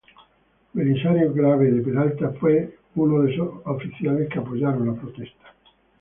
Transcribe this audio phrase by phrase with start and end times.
[0.73, 5.53] Belisario Grave de Peralta fue uno de esos oficiales que apoyaron la protesta.